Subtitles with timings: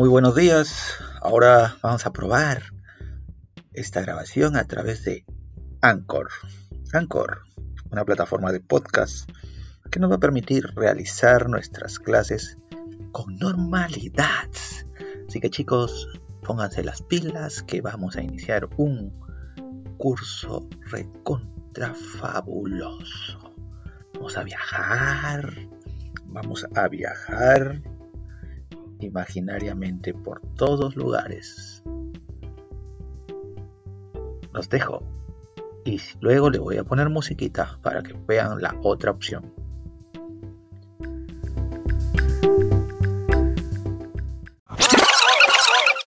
[0.00, 0.94] Muy buenos días.
[1.20, 2.62] Ahora vamos a probar
[3.74, 5.26] esta grabación a través de
[5.82, 6.30] Anchor.
[6.94, 7.42] Anchor,
[7.90, 9.28] una plataforma de podcast
[9.90, 12.56] que nos va a permitir realizar nuestras clases
[13.12, 14.48] con normalidad.
[15.28, 16.08] Así que chicos,
[16.44, 19.12] pónganse las pilas que vamos a iniciar un
[19.98, 23.52] curso recontra fabuloso.
[24.14, 25.68] Vamos a viajar,
[26.24, 27.82] vamos a viajar
[29.00, 31.82] imaginariamente por todos lugares.
[34.52, 35.02] Los dejo
[35.84, 39.59] y luego le voy a poner musiquita para que vean la otra opción.